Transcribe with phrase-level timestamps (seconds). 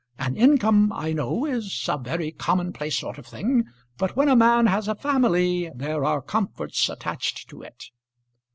[0.17, 3.65] An income, I know, is a very commonplace sort of thing;
[3.99, 7.83] but when a man has a family there are comforts attached to it."